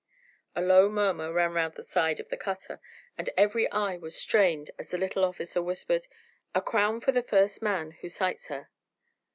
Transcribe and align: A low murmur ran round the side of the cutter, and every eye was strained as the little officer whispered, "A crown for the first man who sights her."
A 0.55 0.63
low 0.63 0.89
murmur 0.89 1.31
ran 1.31 1.53
round 1.53 1.75
the 1.75 1.83
side 1.83 2.19
of 2.19 2.29
the 2.29 2.35
cutter, 2.35 2.79
and 3.19 3.29
every 3.37 3.69
eye 3.69 3.97
was 3.97 4.15
strained 4.17 4.71
as 4.79 4.89
the 4.89 4.97
little 4.97 5.23
officer 5.23 5.61
whispered, 5.61 6.07
"A 6.55 6.61
crown 6.63 7.01
for 7.01 7.11
the 7.11 7.21
first 7.21 7.61
man 7.61 7.91
who 7.91 8.09
sights 8.09 8.47
her." 8.47 8.71